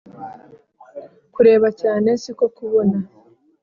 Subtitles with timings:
[1.33, 2.97] kureba cyane si ko kubona